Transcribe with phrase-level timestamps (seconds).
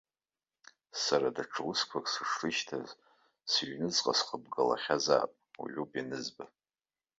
[1.03, 2.89] Сара даҽа усқәак сышрышьҭаз,
[3.51, 6.45] сыҩныҵҟа схыбгалахьазаап, уажәоуп ианызба.